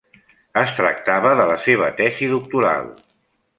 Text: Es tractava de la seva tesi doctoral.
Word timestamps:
Es 0.61 0.73
tractava 0.77 1.35
de 1.41 1.45
la 1.51 1.59
seva 1.67 1.93
tesi 2.01 2.33
doctoral. 2.35 2.93